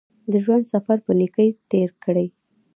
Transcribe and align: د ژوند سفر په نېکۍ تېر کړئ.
د 0.31 0.33
ژوند 0.43 0.63
سفر 0.73 0.97
په 1.05 1.11
نېکۍ 1.19 1.49
تېر 1.71 1.89
کړئ. 2.03 2.27